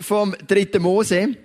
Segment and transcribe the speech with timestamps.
[0.00, 1.36] vom dritten Mose.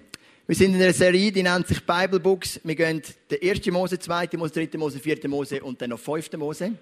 [0.45, 2.59] Wir sind in einer Serie, die nennt sich Bible Books.
[2.63, 6.39] Wir gehen den ersten Mose, zweiten Mose, dritten Mose, vierten Mose und dann noch fünften
[6.39, 6.73] Mose.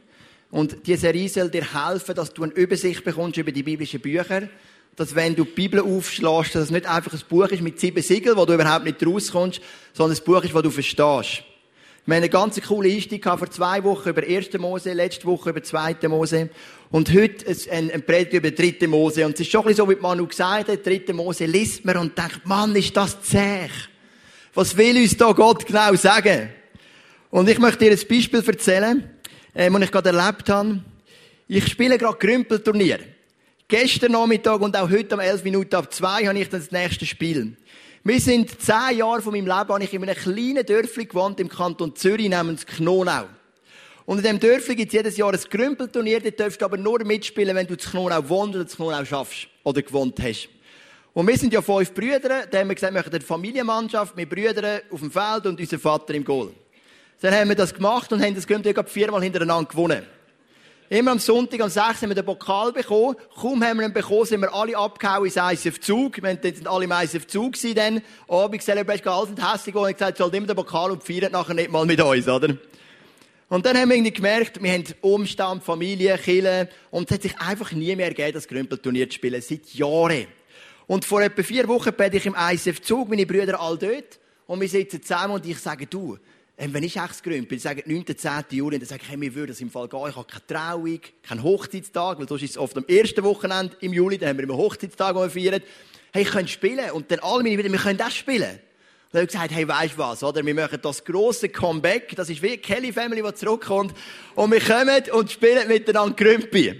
[0.51, 4.49] Und diese Serie soll dir helfen, dass du eine Übersicht bekommst über die biblischen Bücher.
[4.97, 8.03] Dass wenn du die Bibel aufschlägst, dass es nicht einfach ein Buch ist mit sieben
[8.03, 9.61] Siegeln, wo du überhaupt nicht rauskommst,
[9.93, 11.43] sondern ein Buch ist, das du verstehst.
[12.07, 14.53] Wir haben eine ganz coole Einstieg vor zwei Wochen über 1.
[14.59, 16.07] Mose, letzte Woche über 2.
[16.07, 16.51] Mose.
[16.91, 18.85] Und heute ein, ein Predigt über 3.
[18.85, 19.25] Mose.
[19.25, 21.13] Und es ist schon ein bisschen so, wie Manu gesagt hat, 3.
[21.13, 23.69] Mose liest man und denkt, Mann, ist das zäh.
[24.53, 26.49] Was will uns da Gott genau sagen?
[27.31, 29.09] Und ich möchte dir ein Beispiel erzählen,
[29.55, 30.81] äh, das ich gerade erlebt habe.
[31.47, 32.99] Ich spiele gerade Grümpelturnier.
[33.67, 37.57] Gestern Nachmittag und auch heute um 11 Minuten ab 2 habe ich das nächste Spiel.
[38.07, 41.95] Wir sind zehn Jahre von meinem Leben, ich in einem kleinen Dörfli gewohnt im Kanton
[41.95, 43.23] Zürich namens Knonau.
[44.05, 47.03] Und in diesem Dörfli gibt es jedes Jahr ein Grümpelturnier, da darfst du aber nur
[47.03, 50.49] mitspielen, wenn du zu Knonau wohnst oder zu Knonau schaffst oder gewohnt hast.
[51.15, 54.29] Und wir sind ja fünf Brüder, da haben wir gesagt, wir machen eine Familienmannschaft mit
[54.29, 56.51] Brüdern auf dem Feld und unser Vater im Goal.
[57.21, 60.03] Dann haben wir das gemacht und haben das Grümpelturnier viermal hintereinander gewonnen.
[60.87, 63.15] Immer am Sonntag am 6 haben wir den Pokal bekommen.
[63.35, 66.21] Kaum haben wir ihn bekommen, sind wir alle abgehauen ins ICF Zug.
[66.21, 68.01] Wir sind alle im ICF Zug gewesen, dann.
[68.27, 71.71] Abend Celebration, alles sind hässlich und gesagt, zahlt immer den Pokal und feiert nachher nicht
[71.71, 72.55] mal mit uns, oder?
[73.49, 77.39] Und dann haben wir irgendwie gemerkt, wir haben Umstand, Familie, Kinder und es hat sich
[77.39, 79.41] einfach nie mehr gegeben, das Grümpelturnier zu spielen.
[79.41, 80.27] Seit Jahren.
[80.85, 84.19] Und vor etwa vier Wochen bin ich im ICF Zug, meine Brüder all dort.
[84.45, 86.19] Und wir sitzen zusammen und ich sage, du,
[86.57, 88.05] wenn ich echt bin, sagen 9.
[88.17, 88.31] 10.
[88.51, 90.07] Juli, dann sage ich, hey, mir würde das im Fall gehen.
[90.09, 93.91] Ich habe keine Trauung, keinen Hochzeitstag, weil sonst ist es oft am ersten Wochenende im
[93.91, 95.61] Juli, dann haben wir immer Hochzeitstag, den wir feiern.
[96.13, 96.91] Hey, ich könnte spielen.
[96.91, 98.43] Und dann alle meine wieder, wir können das spielen.
[98.43, 98.59] Und
[99.11, 100.45] dann habe ich gesagt, hey, weisst was, oder?
[100.45, 102.15] Wir machen das grosse Comeback.
[102.15, 103.93] Das ist wie Kelly Family, die zurückkommt.
[104.35, 106.79] Und wir kommen und spielen miteinander Grümpi.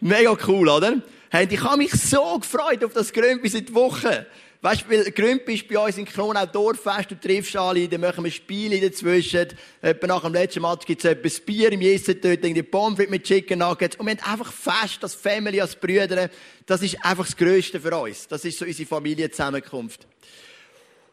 [0.00, 1.02] Mega cool, oder?
[1.30, 4.26] Hey, ich habe mich so gefreut auf das Grümpi seit Wochen.
[4.62, 8.22] Weißt du, weil Grümpi ist bei uns in Kronau Dorffest, du triffst alle, dann machen
[8.22, 9.46] wir Spiele dazwischen.
[9.80, 13.24] Etwa nach dem letzten Match gibt es etwas Bier im Jessen dort, irgendwie Pommes mit
[13.24, 13.96] Chicken Nuggets.
[13.96, 16.28] Und wir haben einfach Fest, das Family, als Brüder.
[16.66, 18.28] Das ist einfach das Größte für uns.
[18.28, 20.06] Das ist so unsere Familienzusammenkunft.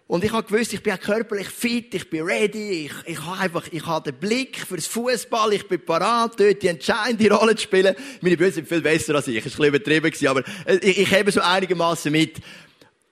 [0.07, 3.67] Und ich habe gewusst, ich bin körperlich fit, ich bin ready, ich, ich habe einfach,
[3.71, 7.93] ich habe den Blick fürs Fußball, ich bin parat, dort die entscheidende Rolle zu spielen.
[8.21, 10.43] Meine Brüder sind viel besser als ich, es war ein bisschen übertrieben, aber
[10.81, 12.37] ich, ich habe so einigermaßen mit.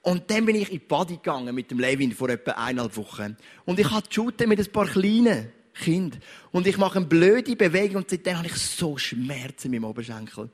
[0.06, 3.36] Und dann bin ich in die Body gegangen mit dem Levin vor etwa eineinhalb Wochen.
[3.64, 6.20] Und ich hatte shooten mit ein paar kleinen Kindern.
[6.52, 10.48] Und ich mache eine blöde Bewegung und seitdem habe ich so Schmerzen in meinem Oberschenkel.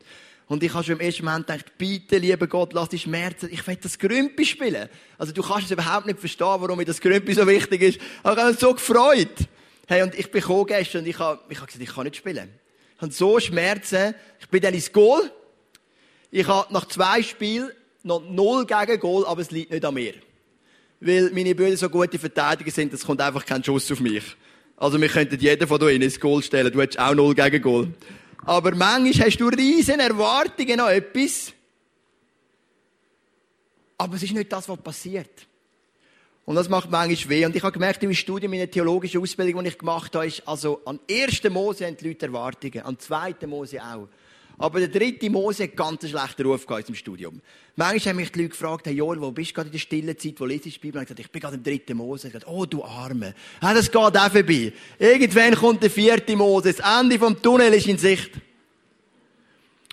[0.47, 3.67] Und ich habe schon im ersten Moment gedacht, bitte, lieber Gott, lass die Schmerzen, ich
[3.67, 4.89] will das Grümpi spielen.
[5.19, 8.01] Also du kannst es überhaupt nicht verstehen, warum mir das Grümpi so wichtig ist.
[8.23, 9.37] Aber ich habe mich so gefreut.
[9.87, 12.49] Hey, und ich bin gestern und ich habe, ich habe gesagt, ich kann nicht spielen.
[12.97, 14.15] Ich habe so Schmerzen.
[14.41, 15.31] Ich bin dann ins Goal.
[16.31, 17.71] Ich habe nach zwei Spielen
[18.05, 20.15] noch null gegen Goal, aber es liegt nicht an mir.
[21.01, 24.25] Weil meine Brüder so gute Verteidiger sind, es kommt einfach kein Schuss auf mich.
[24.77, 26.73] Also wir könnten jeden von euch ins Goal stellen.
[26.73, 27.89] Du hättest auch null gegen Goal.
[28.45, 31.53] Aber manchmal hast du riesen Erwartungen an etwas.
[33.99, 35.47] Aber es ist nicht das, was passiert.
[36.45, 37.47] Und das macht manchmal weh.
[37.47, 40.81] Und ich habe gemerkt, im Studium, meine theologische Ausbildung, die ich gemacht habe, ist, also,
[40.85, 42.81] an ersten Mose haben die Leute Erwartungen.
[42.81, 44.09] An zweiten Mose auch.
[44.63, 47.41] Aber der dritte Mose hat ganz einen schlechten Ruf gehabt im Studium.
[47.75, 50.17] Manchmal haben mich die Leute gefragt, hey Joel, wo bist du gerade in der stillen
[50.17, 50.99] Zeit, wo lesest du die Bibel?
[50.99, 52.29] Und ich gesagt, ich bin gerade im dritten Mose.
[52.29, 53.35] Ich gesagt, oh, du Arme.
[53.61, 54.73] Ja, das geht auch vorbei.
[55.01, 56.75] Irgendwann kommt der vierte Mose.
[56.75, 58.31] Das Ende vom Tunnel ist in Sicht.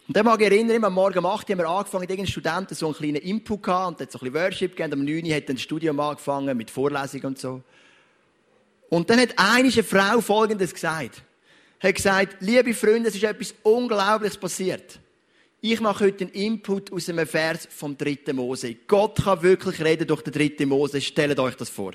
[0.07, 2.85] Und dann mag ich erinnern, am Morgen um 8 haben wir angefangen, irgendeinen Studenten so
[2.85, 4.99] einen kleinen Input gehabt und dann so ein bisschen Worship gegeben.
[4.99, 7.63] Am 9 hat dann das Studium angefangen mit Vorlesungen und so.
[8.89, 11.23] Und dann hat eine Frau Folgendes gesagt
[11.79, 14.99] hat gesagt, liebe Freunde, es ist etwas Unglaubliches passiert.
[15.61, 18.75] Ich mache heute einen Input aus einem Vers vom dritten Mose.
[18.87, 21.01] Gott kann wirklich reden durch den dritten Mose.
[21.01, 21.93] Stellt euch das vor.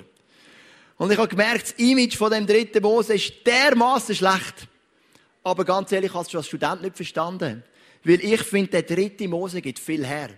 [0.97, 4.67] Und ich habe gemerkt, das Image von dem dritten Mose ist dermaßen schlecht.
[5.43, 7.63] Aber ganz ehrlich, ich es schon als Student nicht verstanden.
[8.03, 10.29] Weil ich finde, der dritte Mose geht viel her.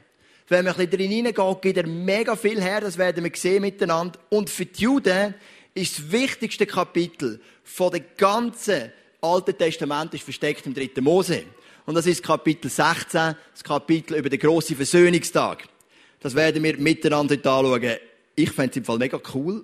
[0.48, 2.80] Wenn man ein bisschen hineingeht, geht er mega viel her.
[2.80, 4.20] Das werden wir sehen miteinander.
[4.30, 5.36] Und für die Juden
[5.74, 8.92] ist das wichtigste Kapitel von der ganzen
[9.28, 11.44] Alte Testament ist versteckt im dritten Mose.
[11.86, 15.64] Und das ist Kapitel 16, das Kapitel über den grossen Versöhnungstag.
[16.20, 17.98] Das werden wir miteinander anschauen.
[18.36, 19.64] Ich fände es im Fall mega cool,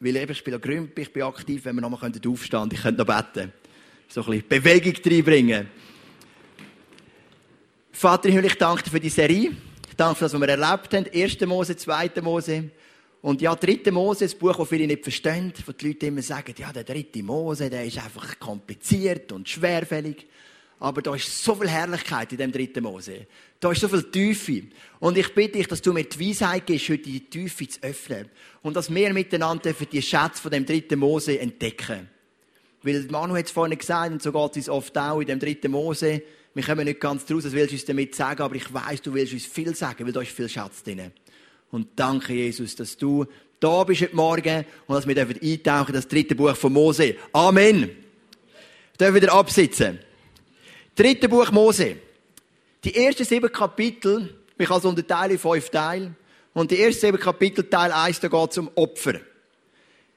[0.00, 2.74] weil ich, ich spiele Grümpi, ich bin aktiv, wenn wir nochmal aufstehen könnten.
[2.74, 3.52] Ich könnte noch beten.
[4.08, 5.68] So ein bisschen Bewegung reinbringen.
[7.92, 9.50] Vater, ich danke dir für die Serie.
[9.88, 11.06] Ich danke für das, was wir erlebt haben.
[11.12, 11.40] 1.
[11.46, 12.10] Mose, 2.
[12.22, 12.70] Mose.
[13.20, 16.54] Und ja, dritte Mose, das Buch, das viele nicht verstehen, wo die Leute immer sagen,
[16.56, 20.26] ja, der dritte Mose, der ist einfach kompliziert und schwerfällig.
[20.80, 23.26] Aber da ist so viel Herrlichkeit in dem dritten Mose.
[23.58, 24.62] Da ist so viel Tiefe.
[25.00, 28.28] Und ich bitte dich, dass du mir die Weisheit gibst, heute die Tiefe zu öffnen.
[28.62, 32.08] Und dass wir miteinander für die Schätze von dem dritten Mose entdecken.
[32.82, 35.72] Weil Manu hat es vorhin gesagt, und so geht es oft auch in dem dritten
[35.72, 36.22] Mose.
[36.54, 39.12] Wir kommen nicht ganz draus, was willst du uns damit sagen, aber ich weiß, du
[39.12, 41.10] willst uns viel sagen, weil da ist viel Schatz drin.
[41.70, 43.26] Und danke, Jesus, dass du
[43.60, 47.16] da bist heute Morgen und dass wir eintauchen in das dritte Buch von Mose.
[47.32, 47.90] Amen.
[48.98, 49.98] Dürfen wieder absitzen.
[50.94, 51.96] Dritte Buch Mose.
[52.84, 56.14] Die ersten sieben Kapitel, ich kann es unterteilen in fünf Teile.
[56.54, 59.20] Und die ersten sieben Kapitel, Teil 1, da geht es um Opfer.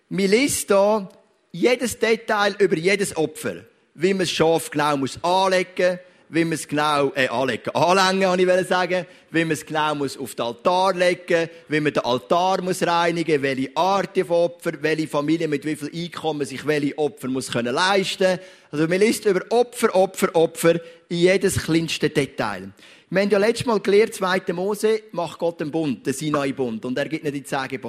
[0.10, 1.10] Wir lesen hier
[1.52, 3.66] jedes Detail über jedes Opfer.
[3.94, 6.00] Wie man das Schaf genau muss anlegen
[6.32, 10.18] wie man es genau, äh, anlegen, anlängen, habe ich sagen, wie man es genau muss
[10.18, 15.10] auf den Altar legen, wie man den Altar muss reinigen, welche Art von Opfer, welche
[15.10, 18.40] Familie mit wie viel Einkommen sich welche Opfer muss können leisten.
[18.72, 20.76] Also, man liest über Opfer, Opfer, Opfer
[21.10, 22.72] in jedes kleinste Detail.
[23.10, 24.54] Wir haben ja letztes Mal gelernt, 2.
[24.54, 27.82] Mose macht Gott einen Bund, den Sinai-Bund, und er gibt nicht die zehn.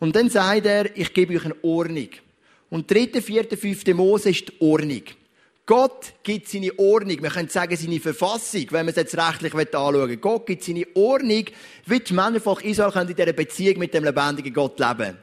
[0.00, 2.08] Und dann sagt er, ich gebe euch eine Ordnung.
[2.68, 3.86] Und 3., 4., 5.
[3.94, 5.02] Mose ist die Ordnung.
[5.68, 10.08] Gott gibt seine Ordnung, wir können sagen seine Verfassung, wenn man es jetzt rechtlich anschauen
[10.08, 10.16] will.
[10.16, 11.44] Gott gibt seine Ordnung,
[11.84, 15.18] wie die Männerfach Israel in dieser Beziehung mit dem lebendigen Gott leben.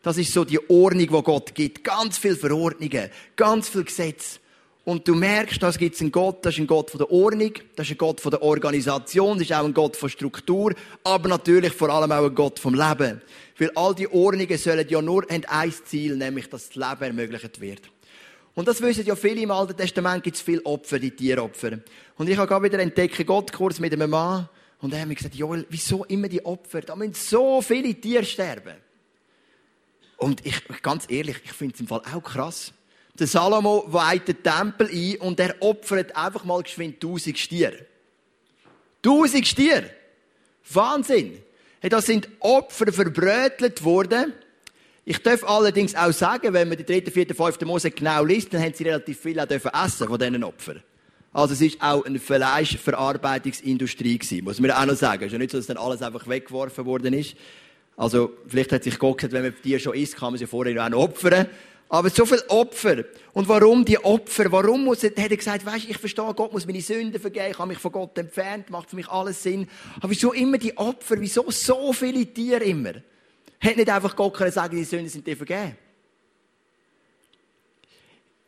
[0.00, 1.82] Das ist so die Ordnung, die Gott gibt.
[1.82, 4.38] Ganz viele Verordnungen, ganz viele Gesetze.
[4.84, 7.54] Und du merkst, das gibt es einen Gott, das ist ein Gott von der Ordnung,
[7.74, 11.28] das ist ein Gott von der Organisation, das ist auch ein Gott von Struktur, aber
[11.28, 13.20] natürlich vor allem auch ein Gott vom Leben.
[13.58, 15.44] Weil all die Ordnungen sollen ja nur ein
[15.84, 17.82] Ziel, nämlich dass das Leben ermöglicht wird.
[18.58, 21.78] Und das wissen ja viele im Alten Testament, gibt es viele Opfer, die Tieropfer.
[22.16, 24.48] Und ich habe gerade wieder entdeckt, Gottkurs mit einem Mann,
[24.80, 26.80] und er hat mir gesagt, Joel, wieso immer die Opfer?
[26.80, 28.74] Da müssen so viele Tiere sterben.
[30.16, 32.72] Und ich, ganz ehrlich, ich finde es im Fall auch krass.
[33.16, 37.86] Der Salomo weiht den Tempel ein und er opfert einfach mal geschwind tausend Stiere.
[39.00, 39.88] Tausend Stiere!
[40.72, 41.40] Wahnsinn!
[41.80, 44.32] Das sind Opfer verbrötelt worden.
[45.10, 48.60] Ich darf allerdings auch sagen, wenn man die dritte, vierte, fünfte Mose genau liest, dann
[48.60, 50.82] haben sie relativ viel auch essen von diesen Opfern.
[51.32, 55.22] Also es ist auch eine Fleischverarbeitungsindustrie gewesen, muss man auch noch sagen.
[55.22, 57.36] Es ist ja nicht so, dass dann alles einfach weggeworfen worden ist.
[57.96, 60.84] Also vielleicht hat sich Gott gesagt, wenn man die schon isst, kann man sie vorher
[60.84, 61.46] auch noch opfern.
[61.88, 63.04] Aber so viel Opfer.
[63.32, 64.52] Und warum die Opfer?
[64.52, 67.58] Warum muss er, hat er gesagt, weißt, ich verstehe, Gott muss meine Sünden vergeben, ich
[67.58, 69.68] habe mich von Gott entfernt, macht für mich alles Sinn.
[70.00, 71.18] Aber wieso immer die Opfer?
[71.18, 72.92] Wieso so viele Tiere immer?
[73.58, 75.76] Hätte nicht einfach Gott können sagen, die Sünden sind dir vergeben.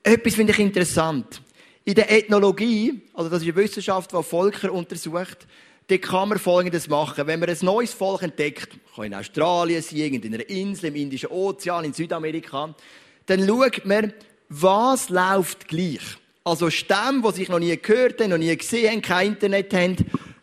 [0.03, 1.43] Etwas finde ich interessant.
[1.85, 5.47] In der Ethnologie, also das ist eine Wissenschaft, die Völker untersucht,
[5.89, 7.27] da kann man Folgendes machen.
[7.27, 11.31] Wenn man ein neues Volk entdeckt, kann in Australien sein, in einer Insel, im Indischen
[11.31, 12.75] Ozean, in Südamerika,
[13.27, 14.13] dann schaut man,
[14.49, 16.01] was läuft gleich.
[16.45, 19.97] Also Stämme, die sich noch nie gehört haben, noch nie gesehen haben, kein Internet haben,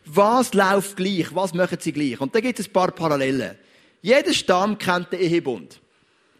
[0.04, 2.20] was läuft gleich, was machen sie gleich?
[2.20, 3.56] Und da gibt es ein paar Parallelen.
[4.00, 5.80] Jeder Stamm kennt den Ehebund.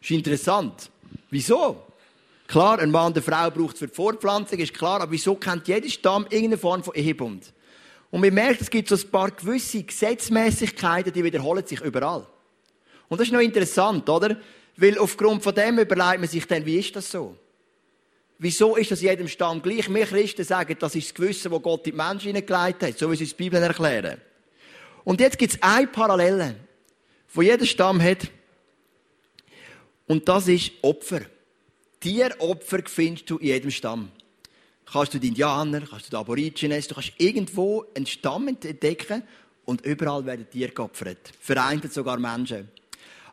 [0.00, 0.90] Ist interessant.
[1.30, 1.82] Wieso?
[2.46, 5.34] Klar, ein Mann und eine Frau braucht es für die Fortpflanzung, ist klar, aber wieso
[5.34, 7.52] kennt jeder Stamm irgendeine Form von Ehebund?
[8.10, 12.26] Und man merkt, es gibt so ein paar gewisse Gesetzmäßigkeiten, die wiederholen sich überall.
[13.08, 14.38] Und das ist noch interessant, oder?
[14.76, 17.36] Weil aufgrund von dem überlegt man sich dann, wie ist das so?
[18.38, 19.92] Wieso ist das jedem Stamm gleich?
[19.92, 23.10] Wir Christen sagen, das ist das Gewissen, das Gott in die Menschen hineingelegt hat, so
[23.10, 24.20] wie es die Bibel erklären.
[25.04, 26.54] Und jetzt gibt es eine Parallele
[27.32, 28.30] wo jeder Stamm hat.
[30.06, 31.20] Und das ist Opfer.
[32.00, 34.10] Tieropfer findest du in jedem Stamm.
[34.90, 39.22] Kannst du die Indianer, kannst du die Aborigines, du kannst irgendwo einen Stamm entdecken
[39.66, 41.32] und überall werden Tiere geopfert.
[41.40, 42.68] Vereinzelt sogar Menschen.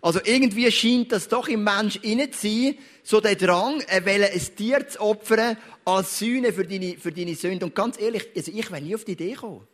[0.01, 4.23] Also irgendwie scheint das doch im Mensch innen zu sein, so der Drang, er will
[4.23, 7.65] ein Tier zu opfern als Sühne für deine, für deine Sünde.
[7.65, 9.65] Und ganz ehrlich, also ich will nie auf die Idee kommen.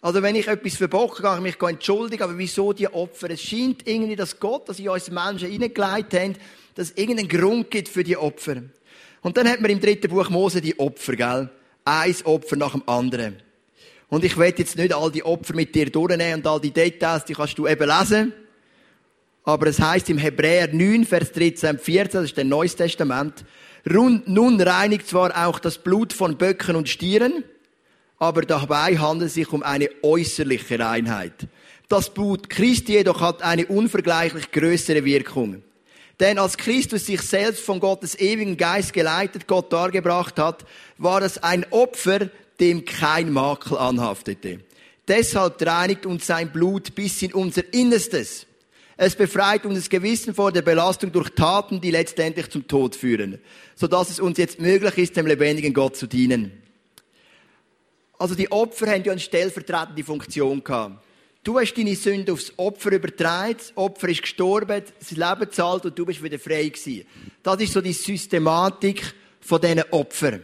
[0.00, 3.30] Also wenn ich etwas verbocke, kann ich mich entschuldigen, aber wieso die Opfer?
[3.30, 6.36] Es scheint irgendwie, dass Gott, dass in uns Menschen hineingelegt haben,
[6.76, 8.62] dass es irgendeinen Grund gibt für die Opfer.
[9.22, 11.50] Und dann hat man im dritten Buch Mose die Opfer, gell?
[11.84, 13.42] Eins Opfer nach dem anderen.
[14.08, 17.24] Und ich werde jetzt nicht all die Opfer mit dir durchnehmen und all die Details,
[17.24, 18.32] die kannst du eben lesen.
[19.42, 23.44] Aber es heißt im Hebräer 9, Vers 13 und 14, das ist der Neues Testament,
[23.84, 27.44] nun reinigt zwar auch das Blut von Böcken und Stieren,
[28.18, 31.48] aber dabei handelt es sich um eine äußerliche Reinheit.
[31.88, 35.62] Das Blut Christi jedoch hat eine unvergleichlich größere Wirkung.
[36.20, 40.64] Denn als Christus sich selbst von Gottes ewigen Geist geleitet Gott dargebracht hat,
[40.98, 44.60] war es ein Opfer, dem kein Makel anhaftete.
[45.06, 48.46] Deshalb reinigt uns sein Blut bis in unser Innerstes.
[48.96, 53.38] Es befreit unser Gewissen vor der Belastung durch Taten, die letztendlich zum Tod führen,
[53.76, 56.67] sodass es uns jetzt möglich ist, dem lebendigen Gott zu dienen.
[58.18, 61.04] Also die Opfer haben ja eine stellvertretende Funktion gehabt.
[61.44, 65.98] Du hast deine Sünde aufs Opfer übertragen, das Opfer ist gestorben, sein Leben zahlt und
[65.98, 67.06] du bist wieder frei gewesen.
[67.42, 70.42] Das ist so die Systematik von diesen Opfern.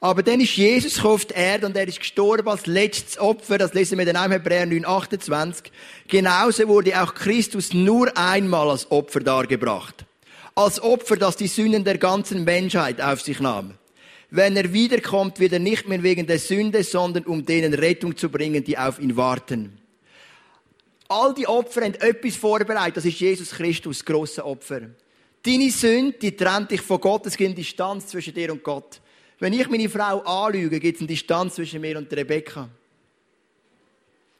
[0.00, 3.58] Aber dann ist Jesus auf die Erde und er ist gestorben als letztes Opfer.
[3.58, 5.70] Das lesen wir in einem Hebräer 9, 28.
[6.08, 10.06] Genauso wurde auch Christus nur einmal als Opfer dargebracht.
[10.54, 13.74] Als Opfer, das die Sünden der ganzen Menschheit auf sich nahm.
[14.30, 18.28] Wenn er wiederkommt, wird er nicht mehr wegen der Sünde, sondern um denen Rettung zu
[18.28, 19.78] bringen, die auf ihn warten.
[21.08, 22.98] All die Opfer haben etwas vorbereitet.
[22.98, 24.82] Das ist Jesus Christus, das Opfer.
[25.42, 27.26] Deine Sünde, die trennt dich von Gott.
[27.26, 29.00] Es gibt eine Distanz zwischen dir und Gott.
[29.40, 32.68] Wenn ich meine Frau anlüge, gibt es eine Distanz zwischen mir und Rebecca.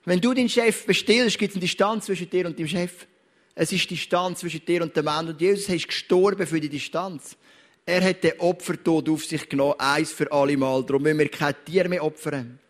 [0.04, 3.06] Wenn du deinen Chef bestillst, gibt es eine Distanz zwischen dir und dem Chef.
[3.54, 5.28] Es ist Distanz zwischen dir und dem Mann.
[5.28, 7.36] Und Jesus ist gestorben für die Distanz.
[7.90, 10.84] Er hat den Opfertod auf sich genommen, eins für alle Mal.
[10.84, 12.60] Darum müssen wir kein Tier mehr opfern.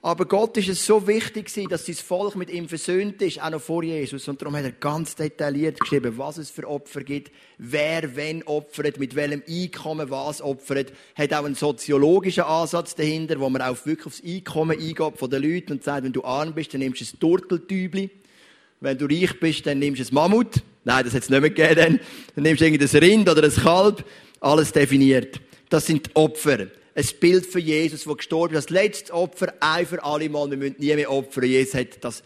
[0.00, 3.60] Aber Gott ist es so wichtig dass sein Volk mit ihm versöhnt ist, auch noch
[3.60, 4.26] vor Jesus.
[4.26, 8.98] Und darum hat er ganz detailliert geschrieben, was es für Opfer gibt, wer wenn opfert,
[8.98, 10.94] mit welchem Einkommen was opfert.
[11.14, 15.42] Hat auch einen soziologischen Ansatz dahinter, wo man auch wirklich aufs Einkommen eingeht von den
[15.42, 18.08] Leuten und sagt, wenn du arm bist, dann nimmst du ein Turteltübli.
[18.80, 20.62] Wenn du reich bist, dann nimmst du ein Mammut.
[20.84, 22.00] Nein, das hat es nicht mehr gegeben.
[22.34, 24.04] Dann, nimmst du irgendein Rind oder ein Kalb.
[24.40, 25.40] Alles definiert.
[25.68, 26.68] Das sind Opfer
[26.98, 28.64] ein Bild für Jesus, der gestorben ist.
[28.64, 30.50] Das letzte Opfer, ein für alle Mal.
[30.50, 31.44] Wir müssen nie mehr opfern.
[31.44, 32.24] Jesus hat das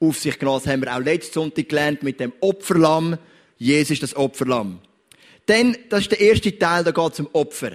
[0.00, 0.62] auf sich genommen.
[0.64, 3.18] Das haben wir auch letzten Sonntag gelernt mit dem Opferlamm.
[3.58, 4.80] Jesus ist das Opferlamm.
[5.44, 7.72] Dann, das ist der erste Teil, da geht es um Opfer.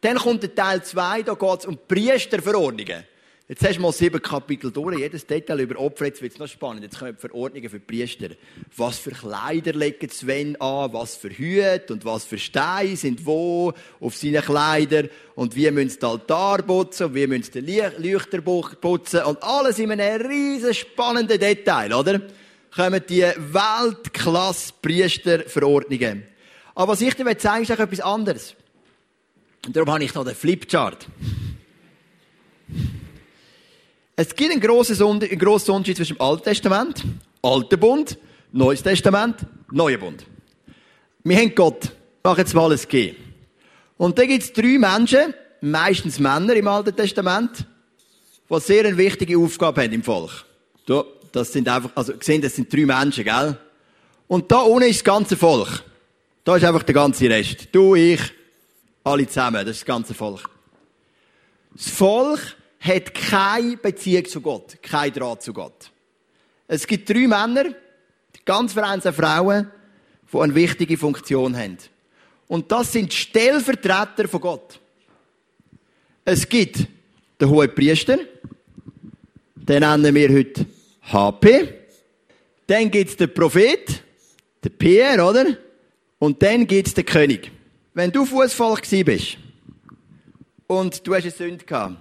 [0.00, 3.04] Dann kommt der Teil zwei, da geht es um Priesterverordnungen.
[3.52, 6.48] Jetzt hast du mal sieben Kapitel durch, jedes Detail über Opfer, jetzt wird es noch
[6.48, 6.84] spannend.
[6.84, 8.28] Jetzt kommen Verordnungen für die Priester.
[8.78, 13.74] Was für Kleider legen Sven an, was für Hüte und was für Steine sind wo
[14.00, 17.92] auf seinen Kleidern und wie müssen sie den Altar putzen und wie müssen sie den
[17.98, 22.22] Leuchter putzen und alles in einem riesen spannenden Detail, oder?
[22.74, 26.22] Kommen die Weltklasse Priesterverordnungen.
[26.74, 28.54] Aber was ich dir zeigen will, ist etwas anderes.
[29.66, 31.06] Und darum habe ich noch den Flipchart.
[34.22, 37.02] Es gibt einen grossen, einen grossen Unterschied zwischen dem Alten Testament,
[37.42, 38.16] Alten Bund,
[38.52, 39.38] Neues Testament,
[39.72, 40.24] Neuer Bund.
[41.24, 41.90] Wir haben Gott.
[42.22, 43.16] Mach jetzt mal ein G.
[43.96, 47.66] Und da gibt es drei Menschen, meistens Männer im Alten Testament,
[48.48, 50.44] die sehr eine wichtige Aufgabe haben im Volk.
[51.32, 53.58] Das sind einfach, also, gesehen, das sind drei Menschen, gell?
[54.28, 55.82] Und da unten ist das ganze Volk.
[56.44, 57.70] Da ist einfach der ganze Rest.
[57.72, 58.20] Du, ich,
[59.02, 59.66] alle zusammen.
[59.66, 60.48] Das ist das ganze Volk.
[61.74, 65.90] Das Volk hat keine Beziehung zu Gott, kein Draht zu Gott.
[66.66, 67.74] Es gibt drei Männer,
[68.44, 69.70] ganz vereinzelte Frauen,
[70.32, 71.78] die eine wichtige Funktion haben.
[72.48, 74.80] Und das sind Stellvertreter von Gott.
[76.24, 76.86] Es gibt
[77.40, 78.18] den hohen Priester,
[79.54, 80.66] den nennen wir heute
[81.02, 81.74] HP.
[82.66, 84.02] Dann gibt es den Prophet,
[84.64, 85.56] den PR, oder?
[86.18, 87.50] Und dann gibt es den König.
[87.94, 89.36] Wenn du Fußvolk bist
[90.66, 91.96] und du hast eine Sünde gehabt,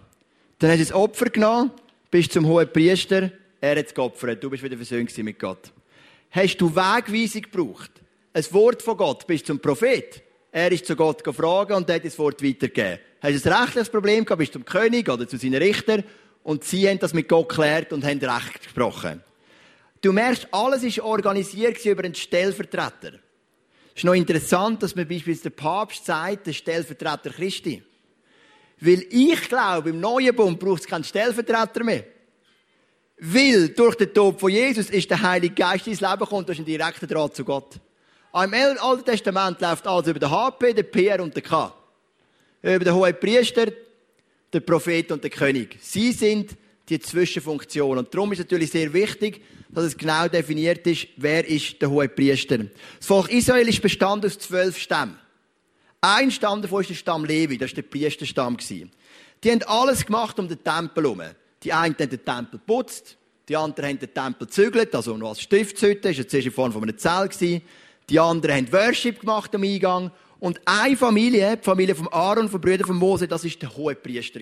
[0.61, 1.71] dann hast du das Opfer genommen,
[2.11, 5.71] bist zum hohen Priester, er hat es geopfert, du bist wieder versöhnt mit Gott.
[6.29, 7.91] Hast du Wegweisung gebraucht?
[8.31, 10.21] Ein Wort von Gott, bist zum Prophet.
[10.51, 12.99] Er ist zu Gott gefragt und hat das Wort weitergegeben.
[13.21, 16.03] Hast du ein rechtliches Problem gehabt, bist zum König oder zu seinen Richter
[16.43, 19.23] und sie haben das mit Gott geklärt und haben Recht gesprochen.
[20.01, 23.13] Du merkst, alles ist organisiert über einen Stellvertreter.
[23.93, 27.83] Es ist noch interessant, dass man beispielsweise der Papst sagt, der Stellvertreter Christi.
[28.81, 32.03] Weil ich glaube, im neuen Bund braucht es keinen Stellvertreter mehr.
[33.19, 36.57] Weil durch den Tod von Jesus ist der Heilige Geist ins Leben gekommen, du hast
[36.57, 37.75] einen direkten Draht zu Gott.
[38.33, 41.71] Im Alten Testament läuft alles über den HP, den PR und den K.
[42.63, 43.67] Über den hohen Priester,
[44.51, 45.77] den Prophet und den König.
[45.81, 46.57] Sie sind
[46.89, 47.99] die Zwischenfunktion.
[47.99, 51.91] Und darum ist es natürlich sehr wichtig, dass es genau definiert ist, wer ist der
[51.91, 52.57] hohe Priester.
[52.57, 55.20] Das Volk Israel ist bestand aus zwölf Stämmen.
[56.03, 58.57] Ein Stamm davon ist der Stamm Levi, das war der Priesterstamm.
[59.43, 61.21] Die haben alles gemacht um den Tempel herum.
[61.63, 63.17] Die einen haben den Tempel geputzt,
[63.47, 66.71] die anderen haben den Tempel gezügelt, also noch als Stiftshütte, das war zuerst in Form
[66.71, 67.61] von einem Zelt.
[68.09, 70.11] Die anderen haben Worship gemacht am Eingang.
[70.39, 73.93] Und eine Familie, die Familie von Aaron, von Brüdern von Mose, das war der hohe
[73.93, 74.39] Priester.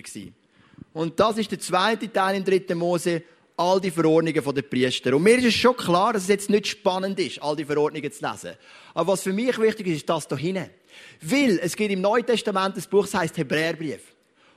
[0.94, 3.22] Und das ist der zweite Teil im dritten Mose,
[3.58, 5.14] all die Verordnungen der Priester.
[5.14, 8.10] Und mir ist es schon klar, dass es jetzt nicht spannend ist, all die Verordnungen
[8.10, 8.56] zu lesen.
[8.94, 10.70] Aber was für mich wichtig ist, ist das hier hinten.
[11.20, 14.00] Weil es gibt im Neuen Testament ein Buch, das heißt Hebräerbrief.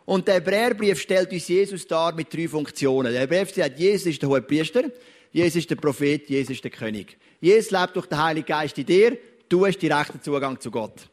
[0.05, 3.11] Und der Hebräerbrief stellt uns Jesus dar mit drei Funktionen.
[3.11, 4.83] Der Hebräerbrief sagt, Jesus ist der hohe Priester.
[5.31, 7.17] Jesus ist der Prophet, Jesus ist der König.
[7.41, 9.17] Jesus lebt durch den Heiligen Geist in dir,
[9.49, 11.09] du hast direkten Zugang zu Gott.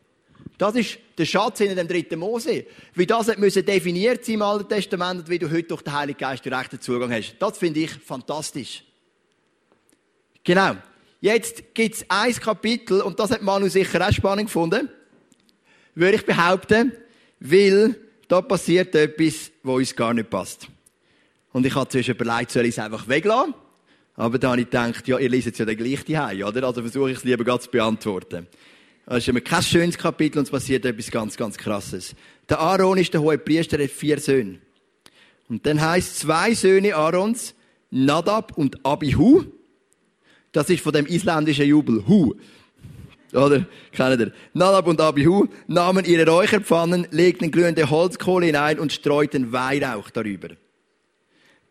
[0.59, 2.67] Das ist der Schatz in dem dritten Mose.
[2.95, 6.45] Wie das müssen definiert sein im Alten Testament wie du heute durch den Heiligen Geist
[6.45, 7.37] direkten Zugang hast.
[7.39, 8.85] Das finde ich fantastisch.
[10.45, 10.77] Genau.
[11.23, 14.89] Jetzt gibt es ein Kapitel, und das hat Manu sicher auch spannend gefunden,
[15.94, 16.92] würde ich behaupten,
[17.40, 17.97] weil
[18.28, 20.68] da passiert etwas, wo uns gar nicht passt.
[21.52, 23.54] Und ich habe zuerst überlegt, soll ich es einfach weglassen?
[24.14, 26.64] Aber dann habe ich gedacht, ja, ihr liest ja den gleich daheim, oder?
[26.64, 28.47] Also versuche ich es lieber ganz zu beantworten.
[29.06, 32.14] Es ist kein schönes Kapitel und es passiert etwas ganz, ganz Krasses.
[32.49, 34.59] Der Aaron ist der hohe Priester, er hat vier Söhne.
[35.49, 37.54] Und dann heißt zwei Söhne Aarons,
[37.90, 39.44] Nadab und Abihu.
[40.52, 42.06] Das ist von dem isländischen Jubel.
[42.06, 42.35] Hu.
[43.33, 43.67] Oder?
[43.93, 44.33] Kennt ihr?
[44.55, 50.49] Nadab und Abihu nahmen ihre Räucherpfannen, legten glühende Holzkohle hinein und streuten Weihrauch darüber.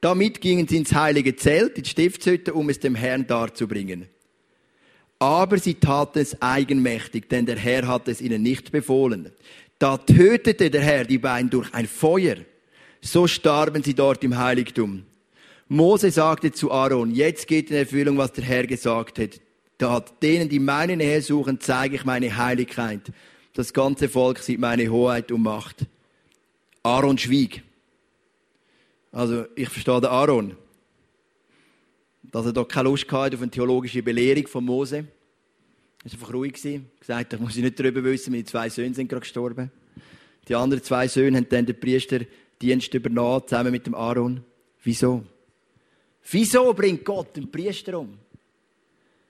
[0.01, 4.08] Damit gingen sie ins heilige Zelt, die Stiftshütte, um es dem Herrn darzubringen.
[5.20, 9.32] Aber sie taten es eigenmächtig, denn der Herr hatte es ihnen nicht befohlen.
[9.78, 12.38] Da tötete der Herr die beiden durch ein Feuer.
[13.01, 15.04] So starben sie dort im Heiligtum.
[15.68, 19.42] Mose sagte zu Aaron, jetzt geht in Erfüllung, was der Herr gesagt hat.
[19.79, 23.13] Da denen, die meine Nähe suchen, zeige ich meine Heiligkeit.
[23.53, 25.86] Das ganze Volk sieht meine Hoheit und Macht.
[26.83, 27.63] Aaron schwieg.
[29.13, 30.57] Also, ich verstehe den Aaron.
[32.24, 34.98] Dass er doch keine Lust hatte auf eine theologische Belehrung von Mose.
[34.98, 36.53] Er war einfach ruhig.
[36.53, 36.91] Gewesen.
[37.00, 39.71] Gesagt, ich muss nicht darüber wissen, meine zwei Söhne sind gerade gestorben.
[40.50, 44.43] Die anderen zwei Söhne haben dann den Priesterdienst übernommen, zusammen mit dem Aaron.
[44.83, 45.24] Wieso?
[46.29, 48.17] Wieso bringt Gott den Priester um?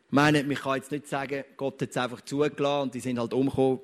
[0.10, 3.20] Ich meine, man kann jetzt nicht sagen, Gott hat es einfach zugelassen und die sind
[3.20, 3.80] halt umgekommen,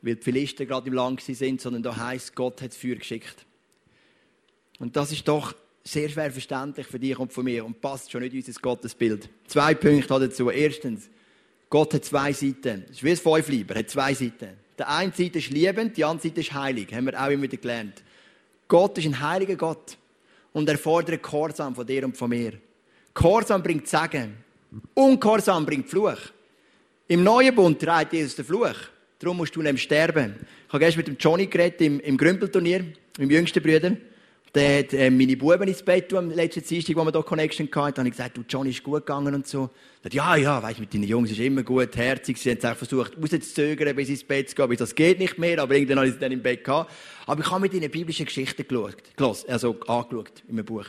[0.00, 3.44] weil die Philister gerade im Land sind, sondern da heißt Gott hat es Feuer geschickt.
[4.78, 8.22] Und das ist doch sehr schwer verständlich für dich und für mich und passt schon
[8.22, 9.28] nicht in unser Gottesbild.
[9.48, 10.50] Zwei Punkte dazu.
[10.50, 11.10] Erstens,
[11.68, 12.84] Gott hat zwei Seiten.
[12.86, 14.50] Das ist wie ein Fünfleiber, hat zwei Seiten.
[14.78, 16.94] Die eine Seite ist liebend, die andere Seite ist heilig.
[16.94, 18.04] Haben wir auch immer wieder gelernt.
[18.68, 19.98] Gott ist ein heiliger Gott.
[20.52, 22.52] Und er fordert Gehorsam von dir und von mir.
[23.14, 24.45] Gehorsam bringt Segen.
[24.94, 26.18] Ungehorsam bringt Fluch.
[27.08, 28.74] Im neuen Bund trägt Jesus den Fluch.
[29.18, 30.34] Darum musst du nämlich sterben.
[30.66, 32.84] Ich habe gestern mit dem Johnny geredet im, im Grümpelturnier,
[33.18, 33.96] meinem jüngsten Bruder.
[34.54, 37.94] Der hat äh, meine Buben ins Bett am letzten Dienstag, wo wir hier Connection hatten.
[37.94, 39.70] Da habe ich gesagt, du, Johnny ist gut gegangen und so.
[40.02, 42.38] Er ja, ja, weißt, mit deinen Jungs ist immer gut, herzig.
[42.38, 44.64] Sie haben es auch versucht, rauszuzögern, bis ins Bett zu gehen.
[44.64, 46.90] Aber das geht nicht mehr, aber irgendwann habe ich sie dann im Bett gehabt.
[47.26, 48.96] Aber ich habe mit ihnen biblische Geschichten geschaut,
[49.46, 50.86] also angeschaut in einem Buch.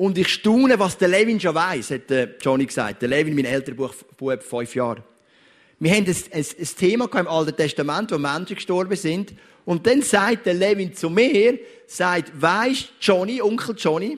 [0.00, 3.02] Und ich staune, was der Levin schon weiss, hat der Johnny gesagt.
[3.02, 5.04] Der Levin, mein älterer Bub, fünf Jahre.
[5.78, 9.34] Wir haben ein, ein, ein Thema im Alten Testament, wo Menschen gestorben sind.
[9.66, 14.16] Und dann sagt der Levin zu mir, sagt, weisst, Johnny, Onkel Johnny,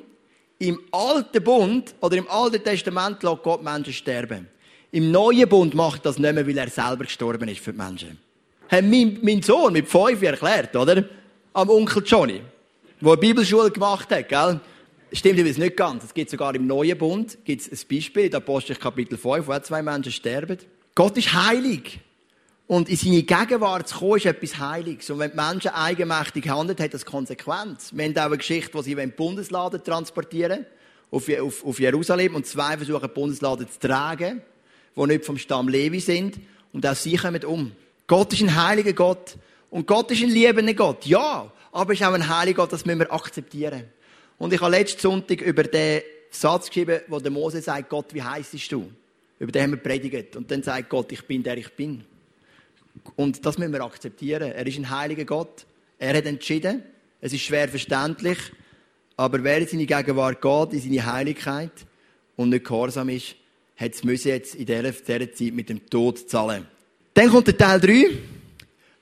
[0.61, 4.47] im Alten Bund oder im Alten Testament lässt Gott Menschen sterben.
[4.93, 8.21] Im Neuen Bund macht das nicht mehr, weil er selber gestorben ist für die Menschen.
[8.69, 11.03] Hat mein, mein Sohn mit fünf erklärt, oder?
[11.53, 12.41] Am Onkel Johnny,
[13.01, 14.61] der Bibelschule gemacht hat, gell?
[15.15, 16.05] Stimmt übrigens nicht ganz.
[16.05, 19.83] Es gibt sogar im Neuen Bund gibt's ein Beispiel, in Apostel Kapitel 5, wo zwei
[19.83, 20.57] Menschen sterben.
[20.95, 22.01] Gott ist heilig.
[22.67, 25.11] Und in seine Gegenwart zu kommen, ist etwas Heiliges.
[25.11, 27.93] Und wenn die Menschen eigenmächtig handeln, hat das Konsequenz.
[27.93, 30.65] Wir haben auch eine Geschichte, wo sie den Bundesladen transportieren
[31.11, 34.41] auf, auf, auf Jerusalem und zwei versuchen, den Bundesladen zu tragen,
[34.97, 36.41] die nicht vom Stamm Levi sind.
[36.73, 37.73] Und auch sie kommen um.
[38.07, 39.37] Gott ist ein heiliger Gott.
[39.69, 41.05] Und Gott ist ein liebender Gott.
[41.05, 43.85] Ja, aber er ist auch ein heiliger Gott, das müssen wir akzeptieren.
[44.43, 48.25] Und ich habe letzten Sonntag über den Satz geschrieben, wo der Mose sagt, Gott, wie
[48.25, 48.91] heißest du?
[49.39, 50.35] Über den haben wir predigt.
[50.35, 52.03] Und dann sagt Gott, ich bin der ich bin.
[53.15, 54.51] Und das müssen wir akzeptieren.
[54.51, 55.65] Er ist ein heiliger Gott.
[55.97, 56.83] Er hat entschieden.
[57.21, 58.37] Es ist schwer verständlich.
[59.17, 61.71] Aber wer in seine Gegenwart geht, in seine Heiligkeit
[62.35, 63.37] und nicht gehorsam ist,
[63.77, 66.67] hat es jetzt in dieser, dieser Zeit mit dem Tod zahlen.
[67.15, 68.07] Dann kommt der Teil 3.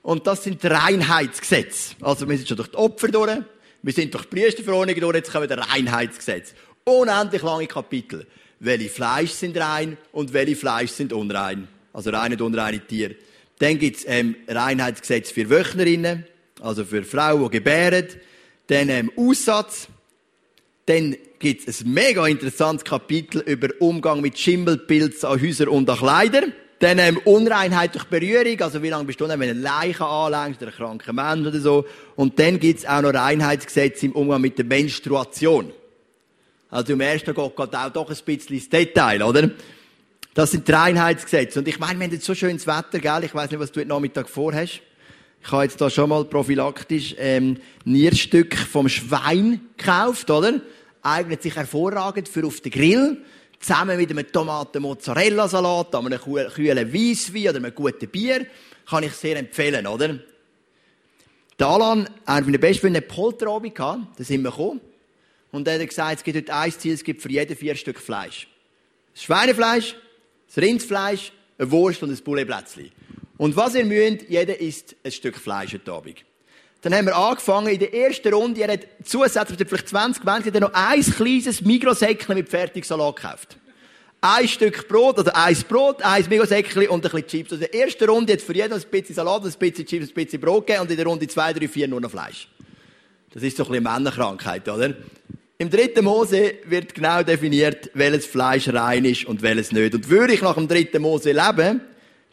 [0.03, 1.95] Und das sind die Reinheitsgesetze.
[1.99, 3.39] Also wir sind schon durch die Opfer durch.
[3.83, 5.15] Wir sind durch die Priesterverordnung durch.
[5.15, 6.53] Jetzt kommen wir Reinheitsgesetze.
[6.83, 8.27] Unendlich lange Kapitel.
[8.59, 11.67] Welche Fleisch sind rein und welche Fleisch sind unrein.
[11.93, 13.15] Also reine und unreine Tiere.
[13.59, 16.25] Dann gibt es ähm, Reinheitsgesetz für Wöchnerinnen,
[16.61, 18.07] also für Frauen, die gebären.
[18.67, 19.87] Dann ähm, Aussatz.
[20.85, 25.97] Dann gibt es ein mega interessantes Kapitel über Umgang mit Schimmelpilz an Häusern und an
[25.97, 26.53] Kleidern.
[26.81, 30.63] Dann ähm, Unreinheit durch Berührung, also wie lange bist du wenn du eine Leiche anlängst
[30.63, 31.85] oder einen kranken Mensch oder so.
[32.15, 35.71] Und dann gibt es auch noch Reinheitsgesetze im Umgang mit der Menstruation.
[36.71, 39.51] Also im ersten Gott geht auch doch ein bisschen ins Detail, oder?
[40.33, 41.59] Das sind die Reinheitsgesetze.
[41.59, 43.25] Und ich meine, wir haben jetzt so schönes Wetter, gell?
[43.25, 44.81] Ich weiß nicht, was du heute Nachmittag vorhast.
[45.43, 50.61] Ich habe jetzt da schon mal prophylaktisch ähm, Nierstück vom Schwein gekauft, oder?
[51.03, 53.17] Eignet sich hervorragend für auf den Grill.
[53.61, 58.45] Zusammen mit einem Tomaten-Mozzarella-Salat, einem kühlen Weisswein oder einem guten Bier,
[58.89, 60.19] kann ich sehr empfehlen, oder?
[61.59, 64.81] Der Alan, einer meiner besten Freunde, Polterabend gehabt, da sind wir gekommen.
[65.51, 67.99] Und er hat gesagt, es gibt heute ein Ziel, es gibt für jeden vier Stück
[67.99, 68.47] Fleisch.
[69.13, 69.95] Das Schweinefleisch,
[70.47, 72.91] das Rindsfleisch, eine Wurst und ein Pouletplätzchen.
[73.37, 76.23] Und was ihr müsst, jeder isst ein Stück Fleisch heute Abend.
[76.81, 80.73] Dann haben wir angefangen in der ersten Runde, er hat zusätzlich vielleicht 20 Menschen, noch
[80.73, 83.57] ein kleines Mikrosäckchen mit Fertigsalat gekauft.
[84.19, 87.53] Ein Stück Brot, oder ein Brot, ein Mikrosäckchen und ein bisschen Chips.
[87.53, 90.13] Also in der ersten Runde hat für jeden ein bisschen Salat, ein bisschen Chips, ein
[90.13, 92.47] bisschen Brot gegeben und in der Runde 2, 3, 4 nur noch Fleisch.
[93.31, 94.95] Das ist so ein bisschen Männerkrankheit, oder?
[95.57, 99.93] Im dritten Mose wird genau definiert, welches Fleisch rein ist und welches nicht.
[99.93, 101.81] Und würde ich nach dem dritten Mose leben,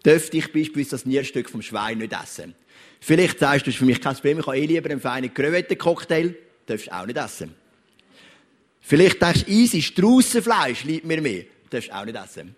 [0.04, 2.54] dürfte ich beispielsweise das Nierstück vom Schwein nicht essen.
[3.00, 5.32] Vielleicht sagst du, das ist für mich kein Problem, ich habe eh lieber einen feinen
[5.32, 6.34] Crevettencocktail,
[6.66, 7.54] darfst du auch nicht essen.
[8.80, 12.56] Vielleicht denkst du, easy, Straussenfleisch liebt mir mehr, darfst du auch nicht essen.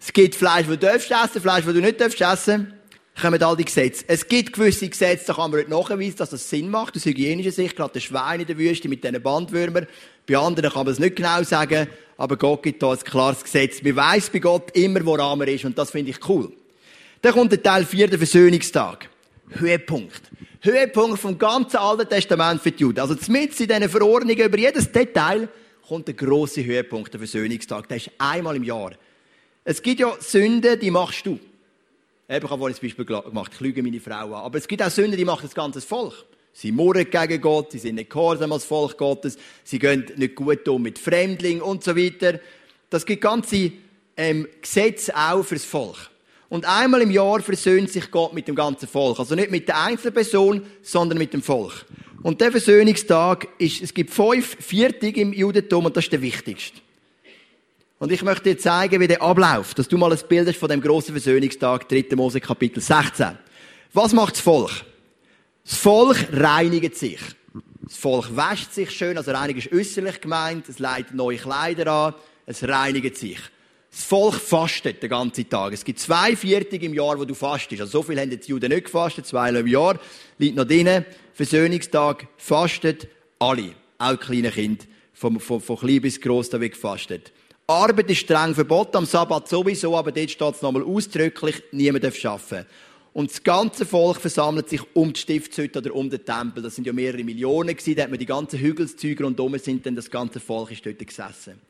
[0.00, 2.74] Es gibt Fleisch, das du darfst essen, Fleisch, das du nicht darfst essen
[3.20, 4.04] kommen all die Gesetze.
[4.08, 7.52] Es gibt gewisse Gesetze, da kann man nicht nachweisen, dass das Sinn macht, aus hygienischer
[7.52, 9.86] Sicht, gerade der Schwein in der Wüste mit diesen Bandwürmern.
[10.26, 13.82] Bei anderen kann man es nicht genau sagen, aber Gott gibt da ein klares Gesetz.
[13.82, 16.52] Man weiss bei Gott immer, woran man ist und das finde ich cool.
[17.20, 19.08] Dann kommt der Teil 4, der Versöhnungstag.
[19.58, 20.22] Höhepunkt.
[20.60, 23.00] Höhepunkt vom ganzen Alten Testament für die Juden.
[23.00, 25.48] Also zumindest in diesen Verordnungen über jedes Detail
[25.86, 27.88] kommt der grosse Höhepunkt, der Versöhnungstag.
[27.88, 28.92] Der ist einmal im Jahr.
[29.64, 31.38] Es gibt ja Sünden, die machst du.
[32.28, 34.44] Ich habe vorhin ein Beispiel gemacht, ich lüge meine Frau an.
[34.44, 36.14] Aber es gibt auch Sünden, die macht das ganze Volk.
[36.52, 40.68] Sie murren gegen Gott, sie sind nicht gehorsam als Volk Gottes, sie gehen nicht gut
[40.68, 42.40] um mit Fremdlingen und so weiter.
[42.90, 43.72] Das gibt ganze
[44.16, 46.11] ähm, Gesetze auch fürs Volk.
[46.52, 49.18] Und einmal im Jahr versöhnt sich Gott mit dem ganzen Volk.
[49.18, 51.86] Also nicht mit der einzelnen Person, sondern mit dem Volk.
[52.22, 56.78] Und der Versöhnungstag ist, es gibt fünf Viertig im Judentum und das ist der wichtigste.
[57.98, 60.68] Und ich möchte dir zeigen, wie der abläuft, dass du mal ein Bild hast von
[60.68, 62.14] dem großen Versöhnungstag, 3.
[62.16, 63.38] Mose Kapitel 16.
[63.94, 64.84] Was macht das Volk?
[65.64, 67.20] Das Volk reinigt sich.
[67.80, 72.14] Das Volk wäscht sich schön, also reinigen ist äußerlich gemeint, es leitet neue Kleider an,
[72.44, 73.38] es reinigt sich.
[73.92, 75.74] Das Volk fastet den ganzen Tag.
[75.74, 77.82] Es gibt zwei Viertig im Jahr, wo du fastest.
[77.82, 80.00] Also so viel haben die Juden nicht gefastet, zwei im Jahr.
[80.38, 81.04] Liegt noch drinnen.
[81.34, 83.06] Versöhnungstag fastet
[83.38, 83.74] alle.
[83.98, 84.84] Auch kleine Kinder.
[85.12, 87.32] Von, von, von klein bis gross, da wird gefastet.
[87.66, 92.24] Arbeit ist streng verboten, am Sabbat sowieso, aber dort steht es nochmal ausdrücklich, niemand darf
[92.24, 92.66] arbeiten.
[93.12, 96.62] Und das ganze Volk versammelt sich um die Stiftshütte oder um den Tempel.
[96.62, 97.94] Das sind ja mehrere Millionen gewesen.
[97.94, 101.60] Da hat man die ganzen Hügelszüge rundherum sind dann das ganze Volk ist dort gesessen.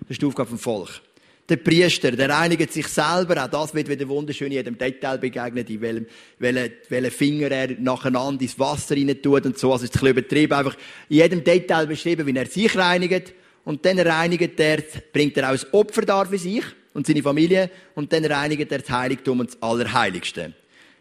[0.00, 1.00] Das ist die Aufgabe vom Volk.
[1.48, 3.42] Der Priester, der reinigt sich selber.
[3.42, 6.06] Auch das wird wieder wunderschön in jedem Detail begegnet, in welchem,
[6.38, 9.72] welchen, welchen Finger er nacheinander ins Wasser rein tut und so.
[9.72, 10.52] Also ist ein bisschen übertrieben.
[10.52, 10.76] Einfach
[11.08, 13.32] in jedem Detail beschrieben, wie er sich reinigt
[13.64, 14.82] und dann reinigt er,
[15.12, 18.78] bringt er auch ein Opfer dar für sich und seine Familie und dann reinigt er
[18.78, 20.54] das Heiligtum und das Allerheiligste.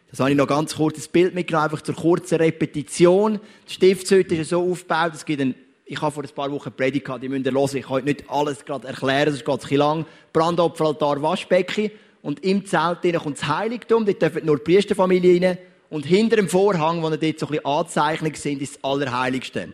[0.09, 3.39] Das habe ich noch ganz kurz ein Bild mitgenommen, einfach zur kurzen Repetition.
[3.67, 5.55] Die Stiftshütte ist so aufgebaut, es gibt ein
[5.87, 7.77] ich habe vor ein paar Wochen Predigt die müsst ihr hören.
[7.77, 10.05] Ich kann nicht alles gerade erklären, sonst geht es ein lang.
[10.33, 11.91] Brandopferaltar, Waschbecken.
[12.21, 15.57] Und im Zelt kommt das Heiligtum, dort dürfen nur die Priesterfamilie rein.
[15.89, 19.69] Und hinter dem Vorhang, wo dort so ein bisschen Anzeichnungen sind, ist das Allerheiligste.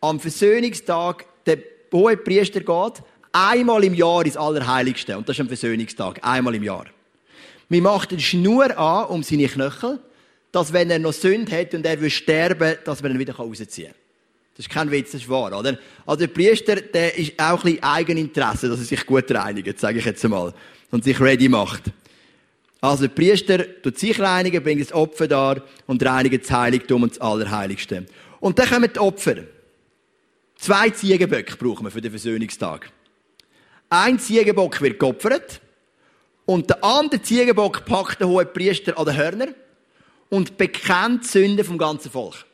[0.00, 1.58] Am Versöhnungstag, der
[1.92, 5.16] hohe Priester geht einmal im Jahr ins Allerheiligste.
[5.16, 6.18] Und das ist ein Versöhnungstag.
[6.22, 6.86] Einmal im Jahr.
[7.68, 10.00] Man macht eine Schnur an um seine Knöchel,
[10.50, 13.92] dass wenn er noch Sünde hat und er will sterben, dass man ihn wieder rausziehen
[13.92, 14.03] kann.
[14.56, 15.76] Das ist kein Witz, das ist wahr, oder?
[16.06, 19.98] Also der Priester, der ist auch ein bisschen Eigeninteresse, dass er sich gut reinigt, sage
[19.98, 20.54] ich jetzt einmal.
[20.92, 21.82] Und sich ready macht.
[22.80, 27.12] Also der Priester tut sich reinigen, bringt das Opfer dar und reinigt das Heiligtum und
[27.12, 28.06] das Allerheiligste.
[28.40, 29.36] Und dann kommen die Opfer.
[30.56, 32.92] Zwei Ziegenböcke brauchen wir für den Versöhnungstag.
[33.90, 35.60] Ein Ziegenbock wird geopfert
[36.44, 39.48] und der andere Ziegenbock packt den hohen Priester an den Hörner
[40.28, 42.44] und bekennt die Sünde vom ganzen Volk.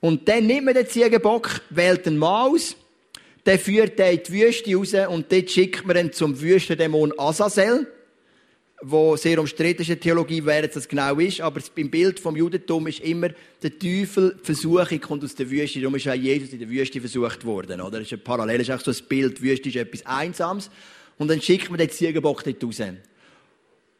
[0.00, 2.76] Und dann nimmt man den Ziegenbock, wählt einen Mann aus,
[3.46, 7.86] der führt den in die Wüste raus und dort schickt man ihn zum Wüstendämon Azazel
[8.82, 13.28] wo sehr umstritten Theologie, wer das genau ist, aber im Bild vom Judentum ist immer
[13.62, 17.00] der Teufel, die Versuchung kommt aus der Wüste, darum ist auch Jesus in der Wüste
[17.00, 17.98] versucht worden, oder?
[17.98, 20.70] Das ist ein Parallel, das ist auch so ein Bild, die Wüste ist etwas Einsames
[21.18, 22.82] und dann schickt man den Ziegenbock dort raus.